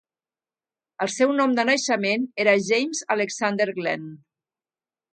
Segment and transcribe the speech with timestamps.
[1.05, 4.13] El seu nom de naixement era James Alexander Glenn.